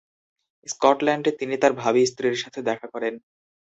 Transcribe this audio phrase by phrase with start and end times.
[0.67, 3.13] স্কটল্যান্ডে তিনি তার ভাবী স্ত্রীর সাথে দেখা করেন।